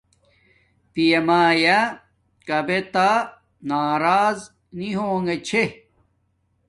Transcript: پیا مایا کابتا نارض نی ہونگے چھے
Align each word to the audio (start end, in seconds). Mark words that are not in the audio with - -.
پیا 0.91 1.19
مایا 1.27 1.79
کابتا 2.47 3.09
نارض 3.69 4.39
نی 4.77 4.89
ہونگے 4.97 5.35
چھے 5.47 5.63